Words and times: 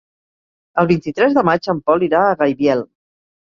El 0.83 0.89
vint-i-tres 0.91 1.35
de 1.39 1.43
maig 1.51 1.69
en 1.75 1.83
Pol 1.91 2.07
irà 2.09 2.23
a 2.23 2.33
Gaibiel. 2.41 2.83